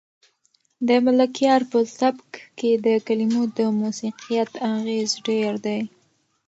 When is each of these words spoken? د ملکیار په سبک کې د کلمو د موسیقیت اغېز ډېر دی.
د 0.87 0.89
ملکیار 1.05 1.61
په 1.71 1.79
سبک 1.99 2.29
کې 2.57 2.71
د 2.85 2.87
کلمو 3.07 3.43
د 3.57 3.59
موسیقیت 3.81 4.51
اغېز 4.73 5.11
ډېر 5.27 5.53
دی. 5.65 5.79